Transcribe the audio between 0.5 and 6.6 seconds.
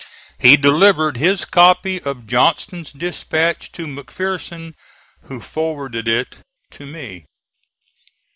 delivered his copy of Johnston's dispatch to McPherson who forwarded it